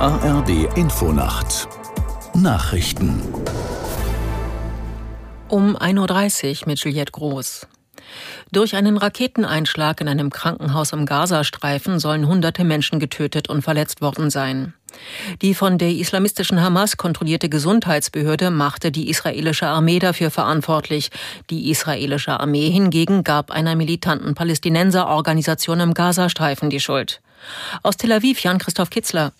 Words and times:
ARD 0.00 0.66
Infonacht 0.76 1.68
Nachrichten 2.32 3.20
um 5.48 5.76
1.30 5.76 6.62
Uhr 6.62 6.68
mit 6.68 6.78
Juliette 6.78 7.12
Groß. 7.12 7.66
Durch 8.50 8.76
einen 8.76 8.96
Raketeneinschlag 8.96 10.00
in 10.00 10.08
einem 10.08 10.30
Krankenhaus 10.30 10.94
im 10.94 11.04
Gazastreifen 11.04 11.98
sollen 11.98 12.26
hunderte 12.26 12.64
Menschen 12.64 12.98
getötet 12.98 13.50
und 13.50 13.60
verletzt 13.60 14.00
worden 14.00 14.30
sein. 14.30 14.72
Die 15.42 15.52
von 15.52 15.76
der 15.76 15.90
islamistischen 15.90 16.62
Hamas 16.62 16.96
kontrollierte 16.96 17.50
Gesundheitsbehörde 17.50 18.50
machte 18.50 18.90
die 18.90 19.10
israelische 19.10 19.66
Armee 19.66 19.98
dafür 19.98 20.30
verantwortlich. 20.30 21.10
Die 21.50 21.70
israelische 21.70 22.40
Armee 22.40 22.70
hingegen 22.70 23.22
gab 23.22 23.50
einer 23.50 23.76
militanten 23.76 24.34
Palästinenserorganisation 24.34 25.80
im 25.80 25.92
Gazastreifen 25.92 26.70
die 26.70 26.80
Schuld. 26.80 27.20
Aus 27.82 27.98
Tel 27.98 28.12
Aviv 28.12 28.42
Jan-Christoph 28.42 28.88
Kitzler. 28.88 29.32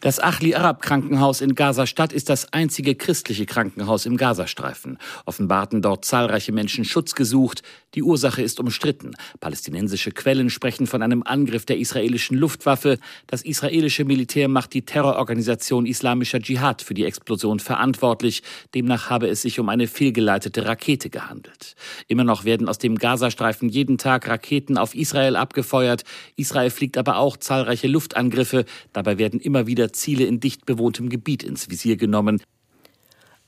Das 0.00 0.20
Achli 0.20 0.54
Arab 0.54 0.82
Krankenhaus 0.82 1.40
in 1.40 1.54
Gaza-Stadt 1.54 2.12
ist 2.12 2.28
das 2.28 2.52
einzige 2.52 2.94
christliche 2.94 3.46
Krankenhaus 3.46 4.04
im 4.04 4.18
Gazastreifen. 4.18 4.98
Offenbar 5.24 5.62
hatten 5.62 5.80
dort 5.80 6.04
zahlreiche 6.04 6.52
Menschen 6.52 6.84
Schutz 6.84 7.14
gesucht. 7.14 7.62
Die 7.94 8.02
Ursache 8.02 8.42
ist 8.42 8.60
umstritten. 8.60 9.12
Palästinensische 9.40 10.10
Quellen 10.10 10.50
sprechen 10.50 10.86
von 10.86 11.00
einem 11.00 11.22
Angriff 11.22 11.64
der 11.64 11.78
israelischen 11.78 12.36
Luftwaffe. 12.36 12.98
Das 13.26 13.40
israelische 13.40 14.04
Militär 14.04 14.48
macht 14.48 14.74
die 14.74 14.82
Terrororganisation 14.82 15.86
Islamischer 15.86 16.40
Dschihad 16.40 16.82
für 16.82 16.92
die 16.92 17.06
Explosion 17.06 17.58
verantwortlich. 17.58 18.42
Demnach 18.74 19.08
habe 19.08 19.28
es 19.28 19.40
sich 19.40 19.58
um 19.60 19.70
eine 19.70 19.88
fehlgeleitete 19.88 20.66
Rakete 20.66 21.08
gehandelt. 21.08 21.74
Immer 22.06 22.24
noch 22.24 22.44
werden 22.44 22.68
aus 22.68 22.76
dem 22.76 22.98
Gazastreifen 22.98 23.70
jeden 23.70 23.96
Tag 23.96 24.28
Raketen 24.28 24.76
auf 24.76 24.94
Israel 24.94 25.36
abgefeuert. 25.36 26.04
Israel 26.36 26.68
fliegt 26.68 26.98
aber 26.98 27.16
auch 27.16 27.38
zahlreiche 27.38 27.88
Luftangriffe. 27.88 28.66
Dabei 28.92 29.16
werden 29.16 29.40
immer 29.40 29.66
wieder 29.66 29.85
Ziele 29.92 30.24
in 30.24 30.40
dicht 30.40 30.66
bewohntem 30.66 31.08
Gebiet 31.08 31.42
ins 31.42 31.70
Visier 31.70 31.96
genommen. 31.96 32.40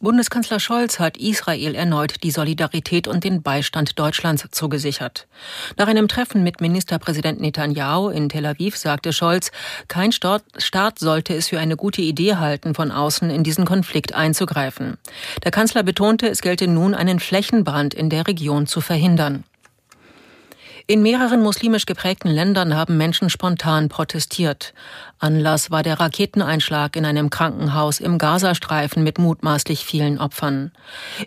Bundeskanzler 0.01 0.61
Scholz 0.61 1.01
hat 1.01 1.17
Israel 1.17 1.75
erneut 1.75 2.23
die 2.23 2.31
Solidarität 2.31 3.09
und 3.09 3.25
den 3.25 3.43
Beistand 3.43 3.99
Deutschlands 3.99 4.47
zugesichert. 4.53 5.27
Nach 5.77 5.89
einem 5.89 6.07
Treffen 6.07 6.45
mit 6.45 6.61
Ministerpräsident 6.61 7.41
Netanyahu 7.41 8.09
in 8.09 8.29
Tel 8.29 8.47
Aviv 8.47 8.77
sagte 8.77 9.13
Scholz, 9.13 9.51
kein 9.89 10.13
Staat 10.13 10.99
sollte 11.01 11.35
es 11.35 11.49
für 11.49 11.59
eine 11.59 11.77
gute 11.77 12.01
Idee 12.01 12.37
halten, 12.37 12.77
von 12.77 12.93
außen 12.93 13.29
in 13.29 13.43
diesen 13.43 13.65
Konflikt 13.65 14.15
einzugreifen. 14.15 14.99
Der 15.43 15.51
Kanzler 15.51 15.83
betonte, 15.83 16.29
es 16.29 16.43
gelte 16.43 16.69
nun, 16.69 16.95
einen 16.95 17.19
Flächenbrand 17.19 17.93
in 17.93 18.09
der 18.09 18.29
Region 18.29 18.69
zu 18.69 18.81
verhindern. 18.81 19.43
In 20.91 21.03
mehreren 21.03 21.43
muslimisch 21.43 21.85
geprägten 21.85 22.31
Ländern 22.31 22.75
haben 22.75 22.97
Menschen 22.97 23.29
spontan 23.29 23.91
protestiert. 23.91 24.73
Anlass 25.19 25.71
war 25.71 25.83
der 25.83 26.01
Raketeneinschlag 26.01 26.97
in 26.97 27.05
einem 27.05 27.29
Krankenhaus 27.29 28.01
im 28.01 28.17
Gazastreifen 28.17 29.03
mit 29.05 29.19
mutmaßlich 29.19 29.85
vielen 29.85 30.19
Opfern. 30.19 30.73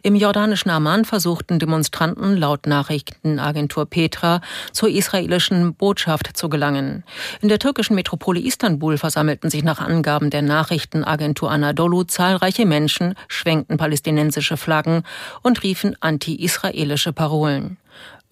Im 0.02 0.16
jordanischen 0.16 0.72
Amman 0.72 1.06
versuchten 1.06 1.60
Demonstranten 1.60 2.38
laut 2.38 2.66
Nachrichtenagentur 2.66 3.86
Petra 3.86 4.42
zur 4.72 4.90
israelischen 4.90 5.76
Botschaft 5.76 6.36
zu 6.36 6.50
gelangen. 6.50 7.04
In 7.42 7.48
der 7.48 7.60
türkischen 7.60 7.94
Metropole 7.94 8.40
Istanbul 8.40 8.98
versammelten 8.98 9.52
sich 9.52 9.64
nach 9.64 9.80
Angaben 9.80 10.32
der 10.32 10.42
Nachrichtenagentur 10.42 11.52
Anadolu 11.52 12.04
zahlreiche 12.04 12.66
Menschen, 12.66 13.14
schwenkten 13.28 13.78
palästinensische 13.78 14.58
Flaggen 14.58 15.04
und 15.44 15.62
riefen 15.62 15.96
anti-israelische 16.00 17.14
Parolen. 17.14 17.78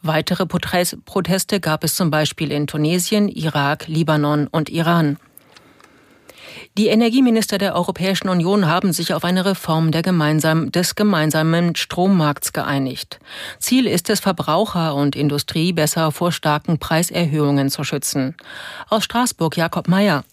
Weitere 0.02 0.46
Proteste 0.46 1.60
gab 1.60 1.84
es 1.84 1.96
zum 1.96 2.10
Beispiel 2.10 2.52
in 2.52 2.68
Tunesien, 2.68 3.28
Irak, 3.28 3.88
Libanon 3.88 4.48
und 4.48 4.70
Iran. 4.70 5.18
Die 6.78 6.88
Energieminister 6.88 7.58
der 7.58 7.76
Europäischen 7.76 8.30
Union 8.30 8.66
haben 8.66 8.94
sich 8.94 9.14
auf 9.14 9.26
eine 9.26 9.44
Reform 9.44 9.92
gemeinsam, 9.92 10.72
des 10.72 10.96
gemeinsamen 10.96 11.76
Strommarkts 11.76 12.54
geeinigt. 12.54 13.20
Ziel 13.60 13.88
ist 13.88 14.10
es, 14.10 14.22
Verbraucher 14.22 14.96
und 14.96 15.16
Industrie 15.16 15.74
besser 15.74 16.12
vor 16.12 16.32
starken 16.32 16.80
Preiserhöhungen 16.80 17.70
zu 17.70 17.84
schützen. 17.84 18.36
Aus 18.88 19.04
Straßburg 19.04 19.58
Jakob 19.58 19.88
Mayer. 19.90 20.24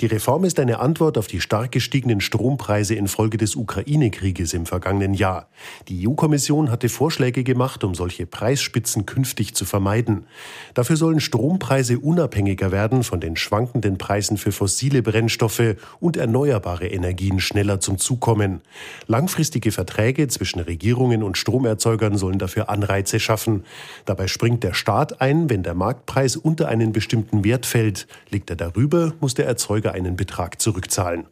Die 0.00 0.06
Reform 0.06 0.42
ist 0.42 0.58
eine 0.58 0.80
Antwort 0.80 1.16
auf 1.18 1.28
die 1.28 1.40
stark 1.40 1.70
gestiegenen 1.70 2.20
Strompreise 2.20 2.96
infolge 2.96 3.36
des 3.36 3.54
Ukraine-Krieges 3.54 4.52
im 4.52 4.66
vergangenen 4.66 5.14
Jahr. 5.14 5.46
Die 5.86 6.08
EU-Kommission 6.08 6.72
hatte 6.72 6.88
Vorschläge 6.88 7.44
gemacht, 7.44 7.84
um 7.84 7.94
solche 7.94 8.26
Preisspitzen 8.26 9.06
künftig 9.06 9.54
zu 9.54 9.64
vermeiden. 9.64 10.26
Dafür 10.74 10.96
sollen 10.96 11.20
Strompreise 11.20 12.00
unabhängiger 12.00 12.72
werden 12.72 13.04
von 13.04 13.20
den 13.20 13.36
schwankenden 13.36 13.96
Preisen 13.96 14.36
für 14.36 14.50
fossile 14.50 15.00
Brennstoffe 15.00 15.76
und 16.00 16.16
erneuerbare 16.16 16.88
Energien 16.88 17.38
schneller 17.38 17.78
zum 17.78 17.98
Zug 17.98 18.18
kommen. 18.18 18.62
Langfristige 19.06 19.70
Verträge 19.70 20.26
zwischen 20.26 20.58
Regierungen 20.58 21.22
und 21.22 21.38
Stromerzeugern 21.38 22.18
sollen 22.18 22.40
dafür 22.40 22.68
Anreize 22.68 23.20
schaffen. 23.20 23.62
Dabei 24.06 24.26
springt 24.26 24.64
der 24.64 24.74
Staat 24.74 25.20
ein, 25.20 25.48
wenn 25.48 25.62
der 25.62 25.74
Marktpreis 25.74 26.34
unter 26.34 26.66
einen 26.66 26.90
bestimmten 26.90 27.44
Wert 27.44 27.64
fällt. 27.64 28.08
Liegt 28.30 28.50
er 28.50 28.56
darüber, 28.56 29.12
muss 29.20 29.34
der 29.34 29.46
Erzeuger 29.46 29.83
Erzeuger 29.84 29.94
einen 29.94 30.16
Betrag 30.16 30.60
zurückzahlen. 30.60 31.26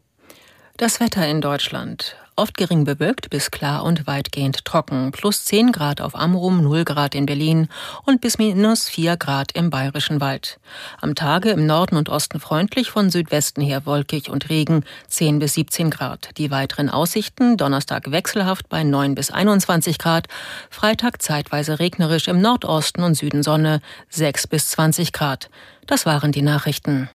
Das 0.76 1.00
Wetter 1.00 1.26
in 1.26 1.40
Deutschland. 1.40 2.16
Oft 2.34 2.56
gering 2.56 2.84
bewölkt 2.84 3.28
bis 3.28 3.50
klar 3.50 3.84
und 3.84 4.06
weitgehend 4.06 4.64
trocken. 4.64 5.12
Plus 5.12 5.44
10 5.44 5.70
Grad 5.70 6.00
auf 6.00 6.14
Amrum, 6.14 6.62
0 6.62 6.84
Grad 6.84 7.14
in 7.14 7.26
Berlin 7.26 7.68
und 8.06 8.22
bis 8.22 8.38
minus 8.38 8.88
4 8.88 9.18
Grad 9.18 9.52
im 9.52 9.68
Bayerischen 9.68 10.20
Wald. 10.22 10.58
Am 11.02 11.14
Tage 11.14 11.50
im 11.50 11.66
Norden 11.66 11.96
und 11.96 12.08
Osten 12.08 12.40
freundlich, 12.40 12.90
von 12.90 13.10
Südwesten 13.10 13.60
her 13.60 13.84
wolkig 13.84 14.30
und 14.30 14.48
Regen, 14.48 14.84
10 15.08 15.40
bis 15.40 15.54
17 15.54 15.90
Grad. 15.90 16.30
Die 16.38 16.50
weiteren 16.50 16.88
Aussichten, 16.88 17.58
Donnerstag 17.58 18.10
wechselhaft 18.10 18.70
bei 18.70 18.82
9 18.82 19.14
bis 19.14 19.30
21 19.30 19.98
Grad, 19.98 20.26
Freitag 20.70 21.20
zeitweise 21.20 21.80
regnerisch 21.80 22.28
im 22.28 22.40
Nordosten 22.40 23.02
und 23.02 23.14
Süden 23.14 23.42
Sonne, 23.42 23.82
6 24.08 24.46
bis 24.46 24.70
20 24.70 25.12
Grad. 25.12 25.50
Das 25.86 26.06
waren 26.06 26.32
die 26.32 26.42
Nachrichten. 26.42 27.10